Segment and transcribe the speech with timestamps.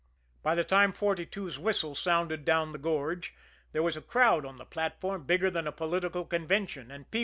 [0.41, 3.35] By the time Forty two's whistle sounded down the gorge,
[3.71, 7.19] there was a crowd on the platform bigger than a political convention, and P.